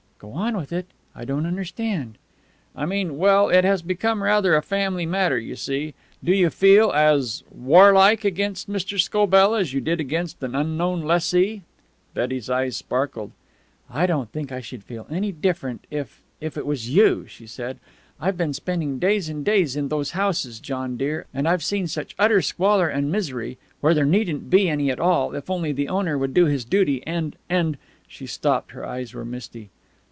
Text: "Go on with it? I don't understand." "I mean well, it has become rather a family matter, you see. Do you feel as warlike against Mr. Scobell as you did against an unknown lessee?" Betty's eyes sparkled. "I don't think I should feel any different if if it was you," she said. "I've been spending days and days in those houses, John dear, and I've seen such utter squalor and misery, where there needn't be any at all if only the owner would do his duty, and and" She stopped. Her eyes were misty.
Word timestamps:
"Go 0.17 0.33
on 0.33 0.55
with 0.55 0.71
it? 0.71 0.85
I 1.15 1.25
don't 1.25 1.47
understand." 1.47 2.19
"I 2.75 2.85
mean 2.85 3.17
well, 3.17 3.49
it 3.49 3.63
has 3.63 3.81
become 3.81 4.21
rather 4.21 4.53
a 4.55 4.61
family 4.61 5.03
matter, 5.07 5.39
you 5.39 5.55
see. 5.55 5.95
Do 6.23 6.31
you 6.31 6.51
feel 6.51 6.91
as 6.91 7.43
warlike 7.49 8.23
against 8.23 8.69
Mr. 8.69 8.99
Scobell 8.99 9.55
as 9.55 9.73
you 9.73 9.81
did 9.81 9.99
against 9.99 10.43
an 10.43 10.53
unknown 10.53 11.01
lessee?" 11.05 11.63
Betty's 12.13 12.51
eyes 12.51 12.77
sparkled. 12.77 13.31
"I 13.89 14.05
don't 14.05 14.31
think 14.31 14.51
I 14.51 14.61
should 14.61 14.83
feel 14.83 15.07
any 15.09 15.31
different 15.31 15.87
if 15.89 16.21
if 16.39 16.55
it 16.55 16.67
was 16.67 16.91
you," 16.91 17.25
she 17.25 17.47
said. 17.47 17.79
"I've 18.19 18.37
been 18.37 18.53
spending 18.53 18.99
days 18.99 19.27
and 19.27 19.43
days 19.43 19.75
in 19.75 19.87
those 19.87 20.11
houses, 20.11 20.59
John 20.59 20.97
dear, 20.97 21.25
and 21.33 21.47
I've 21.47 21.63
seen 21.63 21.87
such 21.87 22.13
utter 22.19 22.43
squalor 22.43 22.89
and 22.89 23.11
misery, 23.11 23.57
where 23.79 23.95
there 23.95 24.05
needn't 24.05 24.51
be 24.51 24.69
any 24.69 24.91
at 24.91 24.99
all 24.99 25.33
if 25.33 25.49
only 25.49 25.71
the 25.71 25.89
owner 25.89 26.15
would 26.15 26.35
do 26.35 26.45
his 26.45 26.63
duty, 26.63 27.01
and 27.07 27.35
and" 27.49 27.79
She 28.07 28.27
stopped. 28.27 28.73
Her 28.73 28.85
eyes 28.85 29.15
were 29.15 29.25
misty. 29.25 29.71